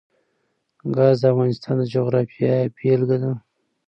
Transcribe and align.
ګاز 0.95 1.17
د 1.21 1.23
افغانستان 1.33 1.75
د 1.79 1.83
جغرافیې 1.93 2.53
بېلګه 2.75 3.17
ده. 3.23 3.31